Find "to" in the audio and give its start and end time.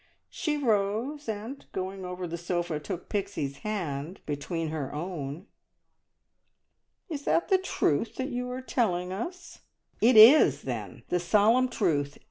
2.23-2.27